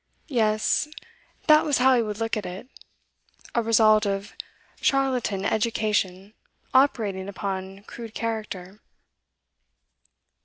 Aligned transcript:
Yes, 0.33 0.87
that 1.45 1.63
was 1.63 1.77
how 1.77 1.95
he 1.95 2.01
would 2.01 2.17
look 2.17 2.35
at 2.35 2.43
it. 2.47 2.67
A 3.53 3.61
result 3.61 4.07
of 4.07 4.33
charlatan 4.81 5.45
'education' 5.45 6.33
operating 6.73 7.29
upon 7.29 7.83
crude 7.83 8.15
character. 8.15 8.79